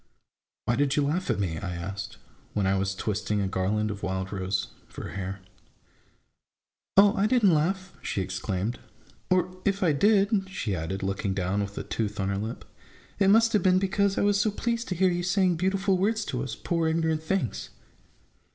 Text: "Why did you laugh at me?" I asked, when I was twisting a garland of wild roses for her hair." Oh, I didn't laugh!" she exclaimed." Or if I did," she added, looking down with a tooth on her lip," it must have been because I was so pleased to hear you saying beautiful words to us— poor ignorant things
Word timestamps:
"Why 0.65 0.75
did 0.75 0.95
you 0.95 1.05
laugh 1.05 1.29
at 1.29 1.39
me?" 1.39 1.59
I 1.59 1.75
asked, 1.75 2.17
when 2.53 2.65
I 2.65 2.73
was 2.75 2.95
twisting 2.95 3.39
a 3.39 3.47
garland 3.47 3.91
of 3.91 4.01
wild 4.01 4.33
roses 4.33 4.69
for 4.87 5.03
her 5.03 5.09
hair." 5.11 5.41
Oh, 6.97 7.13
I 7.15 7.27
didn't 7.27 7.53
laugh!" 7.53 7.95
she 8.01 8.19
exclaimed." 8.19 8.79
Or 9.29 9.55
if 9.63 9.83
I 9.83 9.91
did," 9.91 10.49
she 10.49 10.75
added, 10.75 11.03
looking 11.03 11.35
down 11.35 11.61
with 11.61 11.77
a 11.77 11.83
tooth 11.83 12.19
on 12.19 12.29
her 12.29 12.37
lip," 12.39 12.65
it 13.19 13.27
must 13.29 13.53
have 13.53 13.61
been 13.61 13.77
because 13.77 14.17
I 14.17 14.21
was 14.23 14.41
so 14.41 14.49
pleased 14.49 14.87
to 14.87 14.95
hear 14.95 15.11
you 15.11 15.21
saying 15.21 15.57
beautiful 15.57 15.99
words 15.99 16.25
to 16.25 16.41
us— 16.41 16.55
poor 16.55 16.87
ignorant 16.87 17.21
things 17.21 17.69